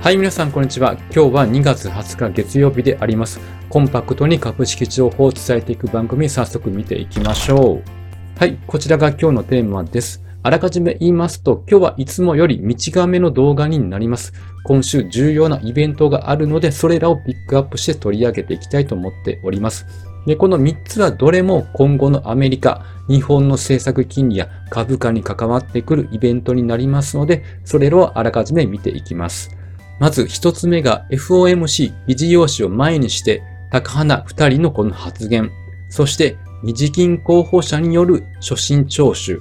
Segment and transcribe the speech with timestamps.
[0.00, 0.94] はい、皆さん、こんにちは。
[0.94, 3.38] 今日は2月20日月曜日であります。
[3.68, 8.38] コンパクトに株式情報を伝えていく番組、早速見ていきましょう。
[8.38, 10.24] はい、こちらが今日のテーマです。
[10.42, 14.32] あらかじめ言いますと、今日はいつもより短めの動画になります。
[14.64, 19.84] 今週重要なイベントがあるので、それらをピックアップして取り上げていきたいと思っております。
[20.26, 29.59] で、この3つはどれも今後のアメリカ、日本の政策金利や株価に関わってくるイベントになりますので、それらをあらかじめ見ていきます。
[30.00, 35.52] まず一つ目が FOMC 議事要旨を前にして高花二人のこの発言、
[35.90, 39.38] そして二次金候補者による初心聴取、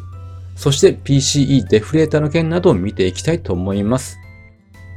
[0.56, 4.20] そして PCE デフレーターの件などを見ていきたいと思います。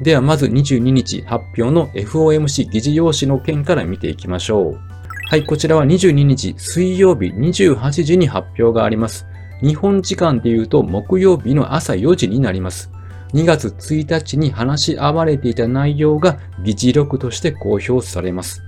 [0.02, 4.80] ではまず22日発表の FOMC 議事要旨の件から見ていきましょう。
[5.29, 9.26] はい、こちらは22日水曜日28時に発表があります。
[9.62, 12.90] 日本時間で言うと木曜日の朝4時になります。
[13.34, 18.62] 2月1日に話し合われていた内容が議事録として公表されます。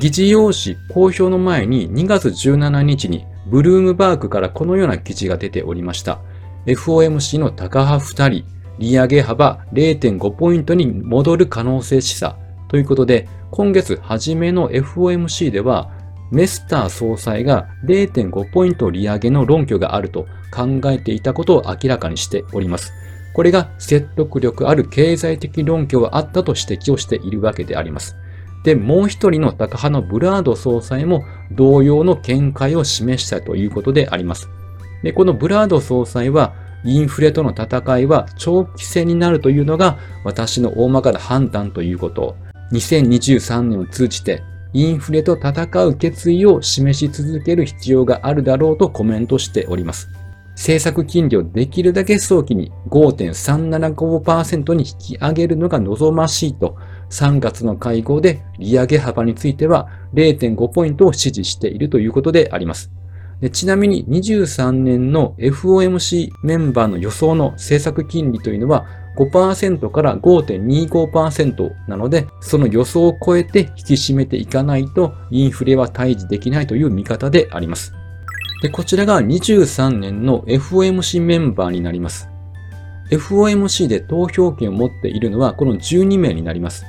[0.00, 6.20] 議事要旨公表の前に2月17日にブルームバーグからこのような記事が出ておりました。
[6.66, 8.44] FOMC の高派2人、
[8.78, 12.34] 利上げ幅0.5ポイントに戻る可能性示唆
[12.68, 15.90] ということで、今月初めの FOMC では、
[16.32, 22.92] メスター総裁が0.5ポイント利上げの論拠があると考えていたことを明らかにしております。
[23.36, 28.16] これが説得力ある経済的論拠があったと指摘をしているわけであります。
[28.64, 34.48] で、もう一人の高派のブラード総裁も同様の見解を示したということであります。
[35.02, 42.36] で、このブラード総裁は、インフレとの戦いは長期戦になるというのが私の大まかな判断ということを、
[42.72, 50.08] 2023年を通じてインフレと戦う決意を示し続ける必要があるだろうとコメントしております。
[50.56, 56.76] 政策金利をできるだけ早期に5.375%に引き上げるのが望ましいと、
[57.10, 62.90] 3月の会合で利上げ幅については0.5ポイントを支持しているということであります。
[63.52, 68.86] ちなみに23年の FOMC メンバーの予想の政策金利というのは
[69.18, 77.92] 5%から5.25%なので、その予想を超えて引き締めていかないとインフレは退治できないという見方であります。
[78.62, 82.28] で、こちらが23年の FOMC メンバーになります。
[83.10, 86.84] FOMC で投票権を持っているのはこの12名になります。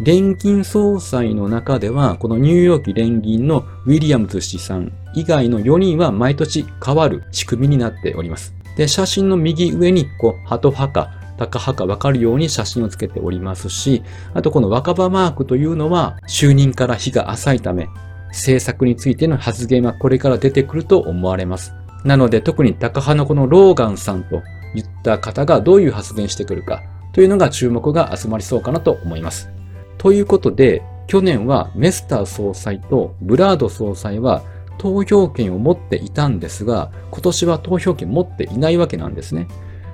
[0.00, 8.54] 連銀総裁の中では、このニューヨーク連銀のウィリアムズ氏さん以外の4人は毎年変わる仕組みになっております。
[8.76, 14.02] で、写真の右上に、こう、ハト派か、タカ派か分かるように写真をつけておりますし、
[14.34, 17.88] あとこの若葉マークというのは、就任から日が浅いため、
[18.36, 21.72] 政策についての発言はこれから出てくると思われます。
[22.04, 24.42] なので特に高派のこのローガンさんと
[24.74, 26.82] いった方がどういう発言してくるか
[27.12, 29.50] というのが注目が集まりそうかなと思います。
[29.98, 34.42] ということで、去年はメスター総裁とブラード総裁は
[34.78, 39.48] 投票権を持っていたんですが、今年は投票権持っていないわけなんですね。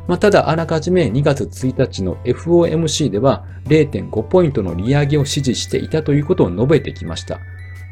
[0.08, 7.38] まあ、ただ、あらかじめ2月1日の FOMC では0.5ポイントの利上げを支持していたということを述べてきました。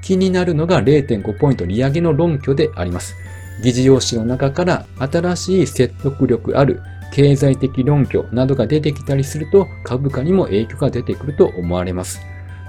[0.02, 3.16] 気になるのが0.5ポイント利上げの論拠であります。
[3.62, 6.80] 議事要旨の中から新しい説得力ある
[7.12, 12.20] 経済的論拠などが出てきたりすると株価にも影響が出てくると思われます。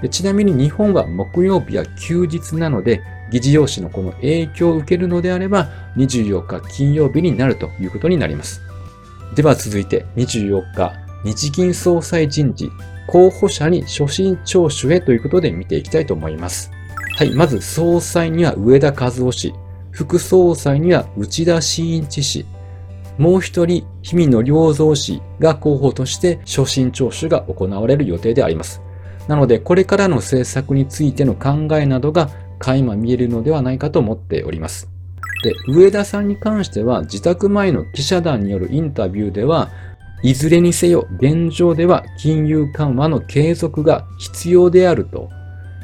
[0.01, 8.61] でちなみに日本は木曜日は休日なので、議事要旨のこの影響を受けるのであれば、24日金曜日になるということになります。
[9.35, 10.93] では続いて24日、
[11.23, 12.71] 日銀総裁人事、
[13.07, 16.71] 候補者に初心聴取へということで見ていきたいと思います。
[17.16, 19.53] はい、まず総裁には上田和夫氏、
[19.91, 22.45] 副総裁には内田真一氏、
[23.17, 28.81] もう一人、氷見野良三氏が候補として初心聴取が行われる予定であります。
[29.27, 34.89] なので、これからの政策についての考えなどが垣間見えるのではないかと思っております。
[35.43, 39.69] で、上田さんに関しては、自宅前の記者団によるインタビューでは、
[40.23, 45.29] いずれにせよ現状では金融緩和の継続が必要であると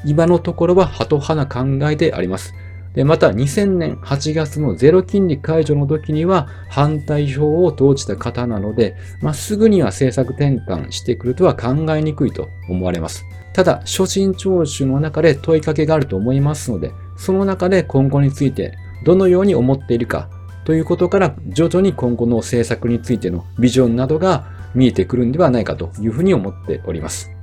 [0.06, 2.54] 今のところはハト派な考えであります。
[2.98, 13.24] でまた2000年8月のゼロ金利解除の時には反対票を投じた方なので、まあ、すぐには政策転換してくるとは考えにくいと思われます。
[13.54, 18.74] ただ、初心聴取の中で問いかけがあると思いますので、その中で今後について
[19.04, 20.30] どのように思っているか
[20.66, 27.37] ということから徐々に今後の政策についてのビジョンなどが見えてくるんではないかというふうに思っております。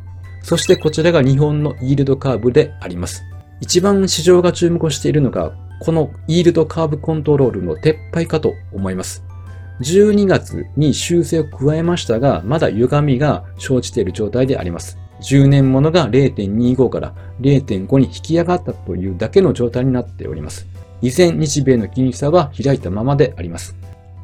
[0.45, 3.25] そしてこちらが日本のイールドカーブであります。
[3.61, 9.25] 一番市場が注目しているのが、このイールドカーブコントロールの撤廃かと思います。
[9.81, 14.99] 12月に修正を加えましたが、まだ歪みが生じている状態であります。
[15.23, 20.67] 10年ものが0.25から0.5に引き上がったというだけの状態になっております。
[21.01, 23.75] 依然日米の金利差は開いたままであります。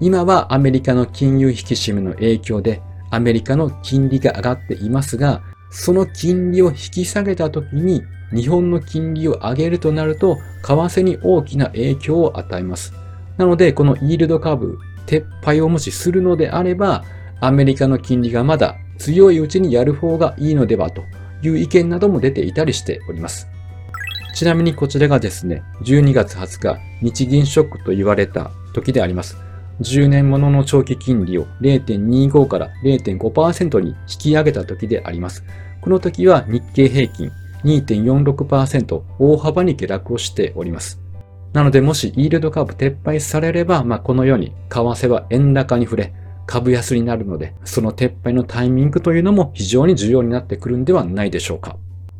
[0.00, 8.02] 今はアメリカの金融引き締めの影響でアメリカの金利が上がっていますが、その金利を引き下げた時に
[8.32, 12.92] 日本の金利を上げるとなると、為替に大きな影響を与えます。
[13.36, 17.04] なので、このイールド株、撤廃をもしするのであれば、
[17.40, 21.02] アメリカの金利がまだ強いうちにやる方がいいのではと
[21.42, 23.48] いう意見なども出ていたりしております。
[24.34, 29.49] ちなみにこちらがですね、12月20日、日銀ショックと言われた時であります。
[29.80, 35.44] 10年ものの長期金利を0.25から0.5%に引き上げた時であります。
[35.80, 37.30] この時は日経平均
[37.64, 41.00] 2.46%大幅に下落をしております。
[41.52, 46.12] なので、もしイールド株撤廃されれば、まあ、このように為替は円高に触れ、
[46.46, 51.76] 株安になるので、その撤廃のタイミングというのも非常に重要になってくるんではないでしょうか。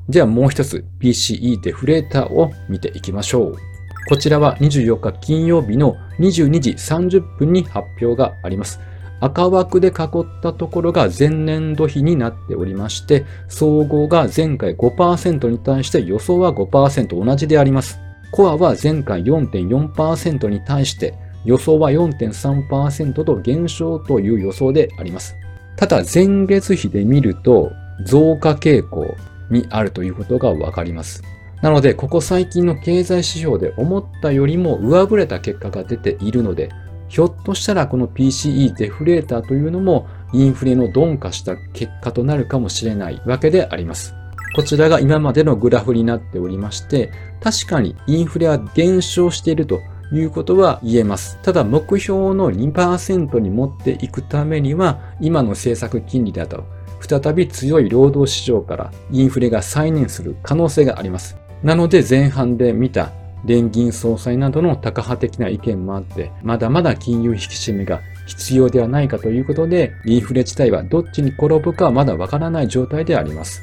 [0.09, 3.70] ではもう一つ PCE デフレーターを見ていきましょう。
[4.09, 8.81] こちらは24日金曜日の22時30分に発表があります。
[9.21, 18.01] 赤枠で囲ったところが前年度比になっておりまして、総合が前回5%に対して予想は5%同じであります。
[18.33, 21.15] コアは前回4.4%に対して
[21.45, 25.37] 予想は4.3%と減少という予想であります。
[25.77, 27.73] ただ前月比で見ると
[28.05, 29.15] 増加傾向
[29.51, 31.23] にあるということがわかります。
[31.63, 36.71] なので、ここ最近の経済指標で思ったよりも上振れた結果が出ているので、
[37.09, 44.15] ひょっとしたらこの PCE デフレーターというのもインフレの鈍化した結果となるかもしれないわけであります。
[44.55, 49.81] こちらが今までのグラフになっておりまして、確かにインフレは減少していると
[50.13, 51.39] いうことは言えます。
[51.43, 56.65] ただ目標の2%に持っていくためには、今の政策金利だと、
[57.01, 61.40] 再び強い労働市場からインフレが再燃する可能性があります。
[61.63, 63.13] なので前半で見た
[63.45, 73.63] 連銀総裁などのタカ派的な意見もあって、まだまだ金融引き締めが必要ではないかということで、インフレ自体はどっちに転ぶかはまだわからない状態であります。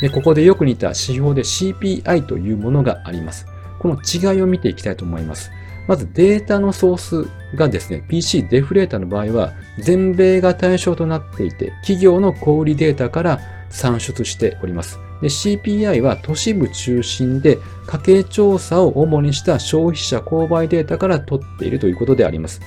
[0.00, 3.46] で、ここでよく似た指標で CPI というものがあります。
[3.78, 5.50] この違いを見ていきたいと思います。
[5.86, 14.98] まずデータのソースがですね、PC デフレーターの場合は、全米が対象となっていて、企業の小売データから算出しております。
[15.20, 22.60] で CPI は都市部中心で家計調査を主にした消費者購買データから取っているということであります。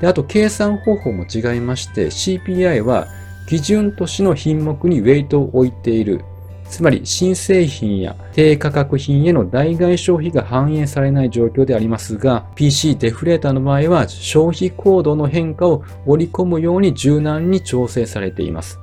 [0.00, 3.08] であと計算方法も違いまして CPI は
[3.48, 6.24] 基準都市の品目にウェイトを置いている
[6.70, 18.78] つまり新製品や低価格品への代替消費が反映されない状況でありますが、PC デフレーターの場合は消費行動の変化を織り込むように柔軟に調整されています。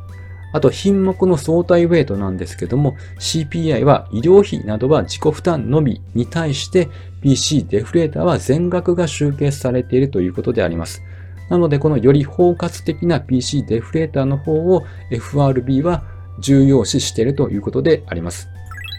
[0.54, 6.90] あと品目の相対ウェイトなんですけども CPI は医療費などは自己負担のみに対して
[7.22, 11.02] PC デフレーターは全額が集計されているということであります。
[11.50, 16.04] なのでこのより包括的な PC デフレーターの方を FRB は
[16.40, 18.50] 重要視しているということであります。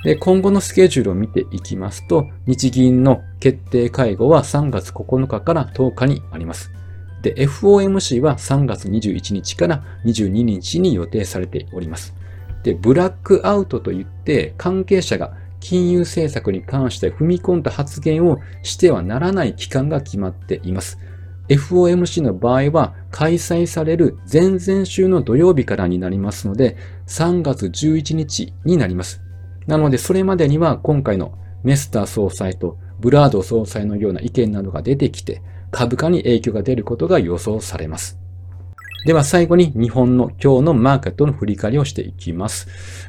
[0.04, 6.77] で今後のスケジュールを見ていきますと、日銀の決定会合は3月9日から10日にあります。
[7.22, 12.14] で、FOMC は3月21日から22日に予定されております。
[12.62, 20.98] で、ブラックアウトといって関係者が金融政策に関して踏み込んだ発言をしてはならない期間が決まっています。
[21.48, 29.22] FOMC の場合は開催される前々週の土曜日からになりますので、3月11日になります。
[29.66, 31.32] なので、それまでには今回の
[31.64, 38.18] メスター総裁とブラード総裁のような意見などが出てきて、株価に影響が出ることが予想されます。
[39.06, 42.66] では最後に日本の今日のマーケットの振り返りをしていきます。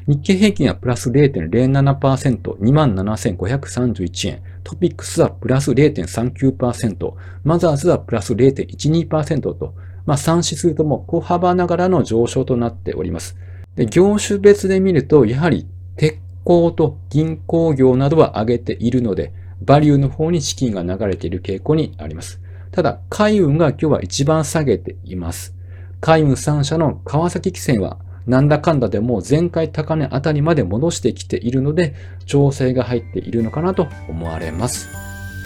[0.08, 4.44] 日経平均はプラス0.07%、27,531円。
[4.64, 7.14] トピックスはプラス0.39%、
[7.44, 9.74] マザーズはプラス0.12%と、
[10.06, 13.36] まあ、3指数とも小幅ながらの上昇となっております。
[13.76, 22.40] で業種別で見ると、やはり鉄鋼と銀行業などは上げているので、バリューの方に資金が流れている傾向にあります。
[22.72, 25.56] ただ、海運が今日は一番下げています。
[26.02, 27.98] 海運3社の川崎汽船は、
[28.28, 31.96] なんだかんだでもう前回高値あたりまで戻してきているので、
[32.26, 34.88] 調整が入っているのかなと思われます。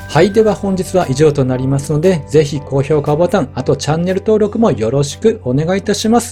[0.09, 0.31] はい。
[0.31, 6.31] では本日は以上となりますので、ぜひ高評価ボタン、あとチャンネル登録もよろしくお願いいたします。